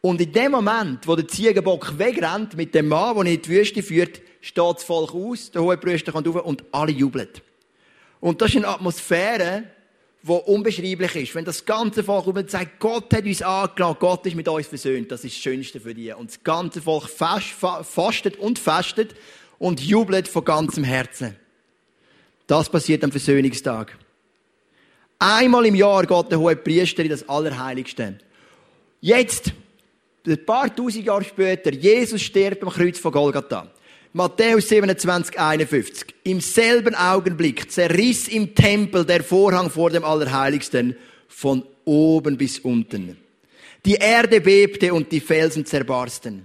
[0.00, 3.48] Und in dem Moment, wo der Ziegenbock wegrennt mit dem Mann, der ihn in die
[3.48, 7.28] Wüste führt, steht das Volk aus, der hohe Priester kommt rauf und alle jubeln.
[8.20, 9.64] Und das ist eine Atmosphäre,
[10.22, 11.34] wo unbeschreiblich ist.
[11.34, 15.10] Wenn das ganze Volk und sagt, Gott hat uns angenommen, Gott ist mit uns versöhnt,
[15.10, 16.14] das ist das Schönste für dich.
[16.14, 19.14] Und das ganze Volk fastet und fastet
[19.58, 21.36] und jubelt von ganzem Herzen.
[22.46, 23.96] Das passiert am Versöhnungstag.
[25.18, 28.18] Einmal im Jahr geht der hohe Priester in das Allerheiligste.
[29.00, 29.52] Jetzt,
[30.26, 33.70] ein paar tausend Jahre später, Jesus stirbt am Kreuz von Golgatha.
[34.12, 36.14] Matthäus 27, 51.
[36.24, 40.96] Im selben Augenblick zerriss im Tempel der Vorhang vor dem Allerheiligsten
[41.28, 43.16] von oben bis unten.
[43.87, 46.44] Die Erde bebte und die Felsen zerbarsten.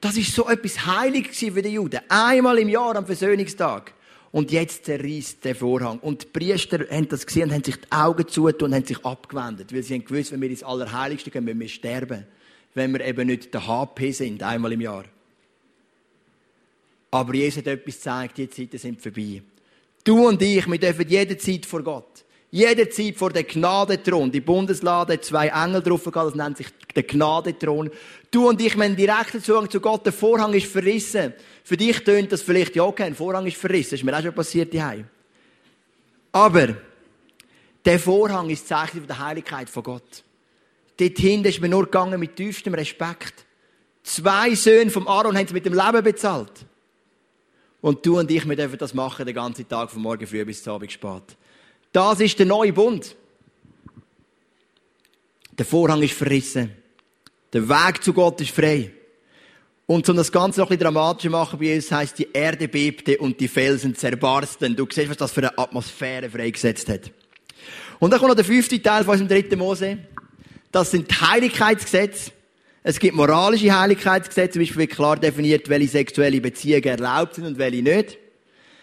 [0.00, 2.00] Das ist so etwas Heiliges für die Juden.
[2.08, 3.92] Einmal im Jahr am Versöhnungstag.
[4.30, 5.98] Und jetzt zerriss der Vorhang.
[5.98, 9.04] Und die Priester haben das gesehen und haben sich die Augen zugetan und haben sich
[9.04, 9.74] abgewendet.
[9.74, 12.26] Weil sie haben gewusst, wenn wir ins Allerheiligste gehen, müssen wir sterben.
[12.74, 15.04] Wenn wir eben nicht der HP sind, einmal im Jahr.
[17.10, 19.42] Aber Jesus hat etwas gezeigt, die Zeiten sind vorbei.
[20.02, 22.24] Du und ich, wir dürfen jederzeit vor Gott.
[22.50, 24.30] Jederzeit vor dem Gnadethron.
[24.30, 27.90] Die Bundeslade hat zwei Engel drauf das nennt sich der Gnadethron.
[28.30, 30.04] Du und ich, wir haben direkten Zugang zu Gott.
[30.04, 31.32] Der Vorhang ist verrissen.
[31.64, 33.92] Für dich tönt das vielleicht, ja, okay, ein Vorhang ist verrissen.
[33.92, 35.04] Das ist mir auch schon passiert hier.
[36.32, 36.76] Aber,
[37.84, 40.24] der Vorhang ist Zeichen der Heiligkeit von Gott.
[41.08, 43.44] Dorthin ist mir nur gegangen mit tiefstem Respekt.
[44.02, 46.52] Zwei Söhne vom Aaron haben sie mit dem Leben bezahlt.
[47.80, 50.62] Und du und ich, wir dürfen das machen den ganzen Tag, von morgen früh bis
[50.62, 51.36] zum Abend spät.
[51.92, 53.16] Das ist der neue Bund.
[55.58, 56.70] Der Vorhang ist verrissen.
[57.52, 58.92] Der Weg zu Gott ist frei.
[59.86, 63.18] Und um das Ganze noch ein bisschen dramatischer machen bei Jesus, heisst, die Erde bebte
[63.18, 64.74] und die Felsen zerbarsten.
[64.74, 67.10] Du siehst, was das für eine Atmosphäre freigesetzt hat.
[67.98, 69.98] Und dann kommt noch der fünfte Teil von unserem dritten Mose.
[70.72, 72.32] Das sind die Heiligkeitsgesetze.
[72.82, 77.58] Es gibt moralische Heiligkeitsgesetze, zum Beispiel wird klar definiert, welche sexuelle Beziehungen erlaubt sind und
[77.58, 78.18] welche nicht.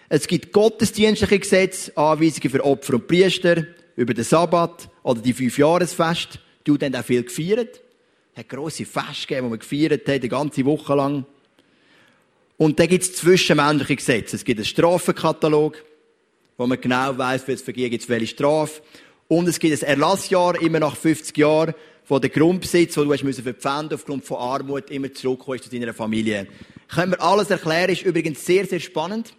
[0.07, 5.57] Es gibt gottesdienstliche Gesetze, Anweisungen für Opfer und Priester, über den Sabbat oder die fünf
[5.57, 6.39] Jahresfest.
[6.65, 7.81] Die haben auch viel gefeiert.
[8.33, 11.25] Es hat grosse Feste gegeben, die man gefeiert hat, eine ganze Woche lang.
[12.57, 14.35] Und dann gibt es zwischenmenschliche Gesetze.
[14.35, 15.83] Es gibt einen Strafenkatalog,
[16.57, 18.81] wo man genau weiss, für das Vergehen gibt es welche Strafe.
[19.29, 21.75] Und es gibt ein Erlassjahr, immer nach 50 Jahren,
[22.07, 25.93] wo der Grundbesitz, den du hast müssen verpfänden aufgrund von Armut, immer zurückkommst zu deiner
[25.93, 26.47] Familie.
[26.87, 29.35] Können wir alles erklären, ist übrigens sehr, sehr spannend.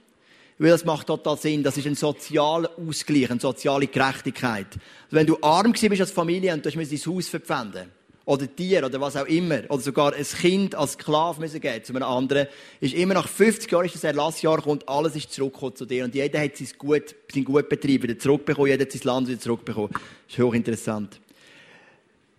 [0.59, 1.65] Weil das macht total Sinn.
[1.65, 4.69] Das ist ein sozialer Ausgleich, eine soziale Gerechtigkeit.
[5.11, 7.91] Wenn du arm bist als Familie und du musst dein Haus verpfänden,
[8.25, 11.95] oder Tier, oder was auch immer, oder sogar ein Kind als Sklave müssen geben zu
[11.95, 12.47] einem anderen,
[12.81, 16.05] ist immer nach 50 Jahren ist das Erlassjahr und alles ist zurückgekommen zu dir.
[16.05, 19.91] Und jeder hat sein Gut, sein Gutbetrieb wieder zurückbekommen, jeder hat sein Land wieder zurückbekommen.
[19.93, 21.21] Das ist hochinteressant.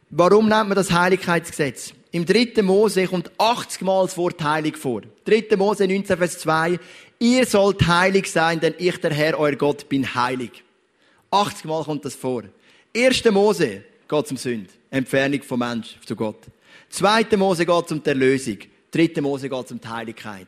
[0.09, 1.93] Warum nennt man das Heiligkeitsgesetz?
[2.11, 5.01] Im dritten Mose kommt 80 Mal das Wort heilig vor.
[5.23, 5.55] 3.
[5.55, 6.77] Mose 19, Vers 2.
[7.19, 10.63] Ihr sollt heilig sein, denn ich, der Herr, euer Gott, bin heilig.
[11.31, 12.43] 80 Mal kommt das vor.
[12.93, 13.23] 1.
[13.31, 14.69] Mose geht um Sünd.
[14.91, 16.43] Entfernung vom Mensch zu Gott.
[16.89, 17.37] 2.
[17.37, 18.57] Mose geht um die Erlösung.
[18.91, 19.21] 3.
[19.21, 20.47] Mose geht um die Heiligkeit.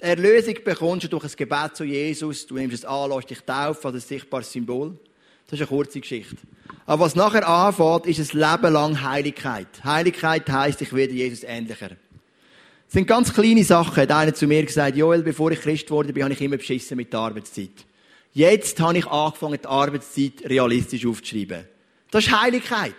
[0.00, 2.46] Die Erlösung bekommst du durch ein Gebet zu Jesus.
[2.46, 4.98] Du nimmst es an, lässt dich taufen als ein sichtbares Symbol.
[5.46, 6.36] Das ist eine kurze Geschichte.
[6.84, 9.82] Aber was nachher anfängt, ist ein Leben lang Heiligkeit.
[9.82, 11.88] Heiligkeit heisst, ich werde Jesus ähnlicher.
[11.88, 13.96] Das sind ganz kleine Sachen.
[13.96, 16.98] Hat einer zu mir gesagt, Joel, bevor ich Christ wurde, bin, habe ich immer beschissen
[16.98, 17.86] mit der Arbeitszeit.
[18.34, 21.64] Jetzt habe ich angefangen, die Arbeitszeit realistisch aufzuschreiben.
[22.10, 22.94] Das ist Heiligkeit.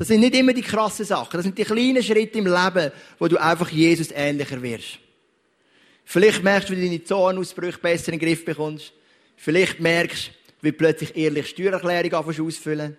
[0.00, 1.36] Das sind nicht immer die krassen Sachen.
[1.36, 4.98] Das sind die kleinen Schritte im Leben, wo du einfach Jesus ähnlicher wirst.
[6.06, 8.94] Vielleicht merkst du, wie du deine Zornausbrüche besser in den Griff bekommst.
[9.36, 10.32] Vielleicht merkst du,
[10.62, 12.96] wie plötzlich ehrlich Steuererklärung ausfüllen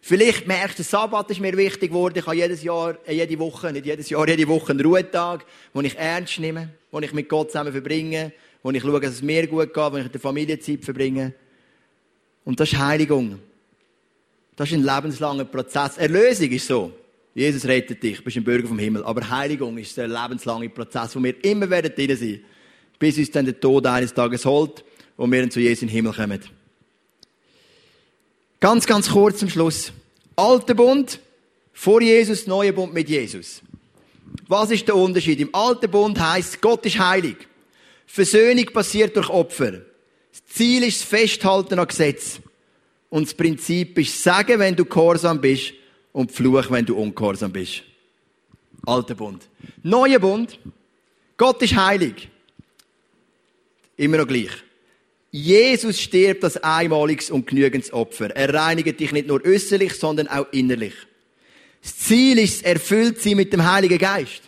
[0.00, 2.18] Vielleicht merkst du, der Sabbat ist mir wichtig geworden.
[2.18, 5.80] Ich habe jedes Jahr, äh, jede Woche, nicht jedes Jahr, jede Woche einen Ruhetag, wo
[5.80, 8.30] ich ernst nehme, wo ich mit Gott zusammen verbringe,
[8.62, 11.34] wo ich schaue, dass es mir gut geht, wo ich in der Familie Zeit verbringe.
[12.44, 13.40] Und das ist Heiligung.
[14.60, 15.96] Das ist ein lebenslanger Prozess.
[15.96, 16.92] Erlösung ist so.
[17.34, 19.02] Jesus rettet dich, du bist ein Bürger vom Himmel.
[19.04, 22.44] Aber Heiligung ist der lebenslange Prozess, wo wir immer werden drin sein,
[22.98, 24.84] bis uns dann der Tod eines Tages holt
[25.16, 26.40] und wir dann zu Jesus in den Himmel kommen.
[28.60, 29.94] Ganz, ganz kurz zum Schluss.
[30.36, 31.20] Alter Bund
[31.72, 33.62] vor Jesus, neuer Bund mit Jesus.
[34.46, 35.40] Was ist der Unterschied?
[35.40, 37.36] Im alten Bund heißt, Gott ist heilig.
[38.06, 39.70] Versöhnung passiert durch Opfer.
[39.70, 42.40] Das Ziel ist das Festhalten an Gesetz.
[43.10, 45.74] Und das Prinzip ist Sagen, wenn du gehorsam bist
[46.12, 47.82] und Fluch, wenn du ungehorsam bist.
[48.86, 49.48] Alter Bund.
[49.82, 50.58] Neuer Bund.
[51.36, 52.28] Gott ist heilig.
[53.96, 54.50] Immer noch gleich.
[55.32, 58.34] Jesus stirbt als einmaliges und genügendes Opfer.
[58.34, 60.94] Er reinigt dich nicht nur äußerlich, sondern auch innerlich.
[61.82, 64.42] Das Ziel ist, erfüllt sie mit dem Heiligen Geist.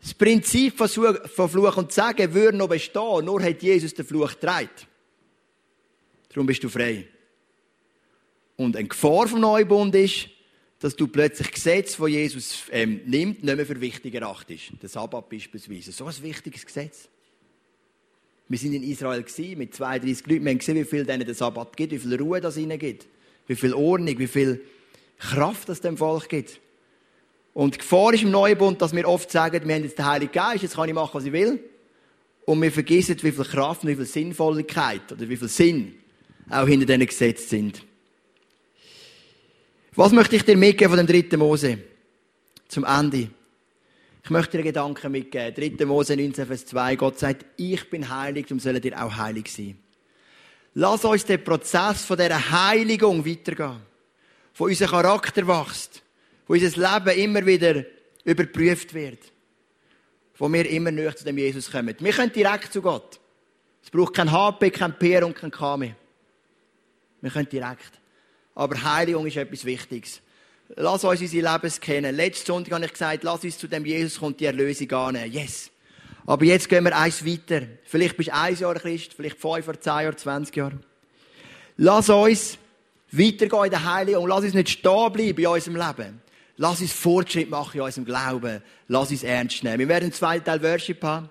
[0.00, 4.70] Das Prinzip von Fluch und Sagen würde noch bestehen, nur hat Jesus den Fluch getragen.
[6.30, 7.06] Darum bist du frei.
[8.56, 10.28] Und eine Gefahr vom Neubund ist,
[10.78, 14.72] dass du plötzlich Gesetz, das Jesus ähm, nimmt, nicht mehr für wichtig erachtest.
[14.80, 15.92] Der Sabbat beispielsweise.
[15.92, 17.08] So ein wichtiges Gesetz.
[18.48, 20.44] Wir sind in Israel gewesen, mit 32 Leuten.
[20.44, 23.06] Wir haben gesehen, wie viel denen der Sabbat gibt, wie viel Ruhe das ihnen gibt,
[23.46, 24.60] wie viel Ordnung, wie viel
[25.18, 26.60] Kraft das dem Volk gibt.
[27.52, 30.06] Und die Gefahr ist im Neuen Bund, dass wir oft sagen, wir haben jetzt den
[30.06, 31.62] Heiligen Geist, jetzt kann ich machen, was ich will.
[32.46, 35.94] Und wir vergessen, wie viel Kraft und wie viel Sinnvolligkeit oder wie viel Sinn
[36.50, 37.82] auch hinter diesen Gesetzen sind.
[39.94, 41.78] Was möchte ich dir mitgeben von dem dritten Mose?
[42.68, 43.28] Zum Ende.
[44.22, 45.76] Ich möchte dir Gedanken mitgeben.
[45.78, 45.84] 3.
[45.86, 46.96] Mose 19, Vers 2.
[46.96, 49.78] Gott sagt, ich bin heilig, darum sollen dir auch heilig sein.
[50.74, 53.80] Lass uns den Prozess von dieser Heiligung weitergehen.
[54.52, 56.02] Von unserem Charakter wächst.
[56.46, 57.84] Wo unser Leben immer wieder
[58.24, 59.18] überprüft wird.
[60.36, 61.96] Wo wir immer näher zu dem Jesus kommen.
[61.98, 63.18] Wir können direkt zu Gott.
[63.82, 65.96] Es braucht kein HP, kein PR und kein K mehr.
[67.20, 67.92] Wir können direkt.
[68.54, 70.20] Aber Heiligung ist etwas Wichtiges.
[70.76, 72.14] Lass uns unsere Lebens kennen.
[72.14, 75.32] Letzten Sonntag habe ich gesagt, lass uns zu dem Jesus kommt die Erlösung annehmen.
[75.32, 75.70] Yes.
[76.26, 77.62] Aber jetzt gehen wir eins weiter.
[77.84, 80.78] Vielleicht bist du ein Jahr Christ, vielleicht fünf oder zehn Jahre, zwanzig Jahre.
[81.76, 82.58] Lass uns
[83.10, 84.28] weitergehen in der Heiligung.
[84.28, 86.22] Lass uns nicht stehen bleiben in unserem Leben.
[86.56, 88.62] Lass uns Fortschritt machen in unserem Glauben.
[88.86, 89.78] Lass uns ernst nehmen.
[89.78, 91.28] Wir werden einen zweiten Teil Worship haben.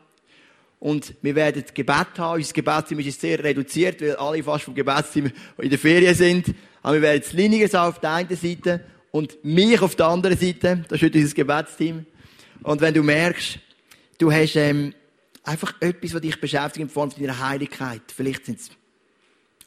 [0.79, 2.37] Und wir werden Gebet haben.
[2.37, 6.53] Unser Gebetsteam ist sehr reduziert, weil alle fast vom Gebetsteam in der Ferien sind.
[6.81, 10.85] Aber wir werden das Liniges auf der einen Seite und mich auf der anderen Seite.
[10.87, 12.05] Das ist heute unser Gebetsteam.
[12.63, 13.59] Und wenn du merkst,
[14.17, 14.93] du hast ähm,
[15.43, 18.03] einfach etwas, was dich beschäftigt in Form deiner Heiligkeit.
[18.15, 18.69] Vielleicht sind es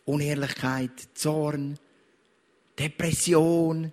[0.05, 1.79] Unehrlichkeit, Zorn,
[2.79, 3.93] Depression.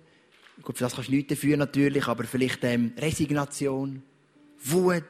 [0.62, 4.02] Gut, für das kannst du nichts dafür natürlich, aber vielleicht ähm, Resignation,
[4.62, 5.04] Wut,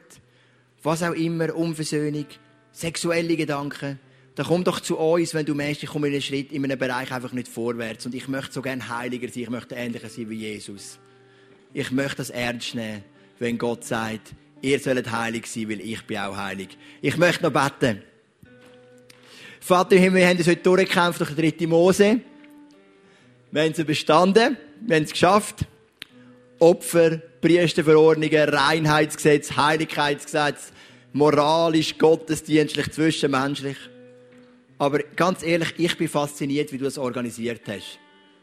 [0.83, 2.25] was auch immer, Unversöhnung,
[2.71, 3.99] sexuelle Gedanken
[4.35, 6.79] dann komm doch zu uns, wenn du merkst, ich komme in einen Schritt in einem
[6.79, 8.05] Bereich einfach nicht vorwärts.
[8.05, 10.99] Und ich möchte so gerne heiliger sein, ich möchte ähnlicher sein wie Jesus.
[11.73, 13.03] Ich möchte das ernst nehmen,
[13.39, 16.69] wenn Gott sagt, ihr sollt heilig sein, weil ich bin auch heilig.
[17.01, 18.03] Ich möchte noch beten.
[19.59, 22.21] Vater im Himmel, wir haben es heute durchgekämpft durch die dritte Mose.
[23.51, 25.65] Wir haben es bestanden, wir haben es geschafft.
[26.61, 30.71] Opfer, Priesterverordnungen, Reinheitsgesetz, Heiligkeitsgesetz,
[31.11, 33.77] moralisch, gottesdienstlich, zwischenmenschlich.
[34.77, 37.97] Aber ganz ehrlich, ich bin fasziniert, wie du es organisiert hast.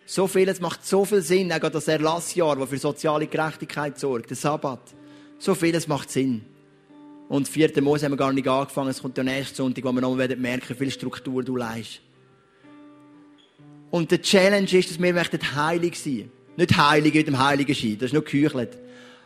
[0.05, 4.31] So viel, es macht so viel Sinn, auch das Erlassjahr, das für soziale Gerechtigkeit sorgt,
[4.31, 4.81] der Sabbat.
[5.39, 6.45] So vieles macht Sinn.
[7.29, 7.81] Und 4.
[7.83, 10.71] Mose haben wir gar nicht angefangen, es kommt der nächste Sonntag, wo wir noch merken,
[10.71, 12.01] wie viel Struktur du leist.
[13.93, 16.33] Und der Challenge ist, dass wir möchten heilig sein.
[16.59, 18.77] Nicht heilig mit dem Heiligen Schein, das ist nur geküchelt.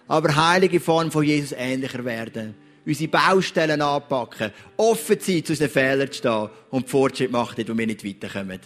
[0.07, 5.71] Aber heilig in Form von Jesus ähnlicher werden unsere Baustellen anpacken, offen sein, zu unseren
[5.71, 8.59] Fehlern zu stehen und Fortschritt machen, wo wir nicht weiterkommen.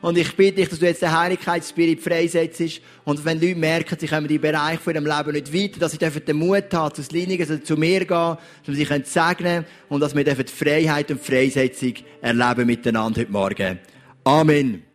[0.00, 4.06] Und ich bitte dich, dass du jetzt den Heiligkeitsspirit freisetzt und wenn Leute merken, sie
[4.06, 7.02] kommen in den Bereich von ihrem Leben nicht weiter, dass sie den Mut haben, zu
[7.10, 11.20] Linigen, also zu mir gehen, dass wir sie segnen und dass wir die Freiheit und
[11.20, 13.78] Freisetzung erleben miteinander heute Morgen.
[14.22, 14.87] Amen.